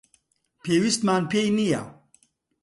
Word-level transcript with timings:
پێویستمان 0.63 1.23
پێی 1.31 1.49
نییە. 1.57 1.83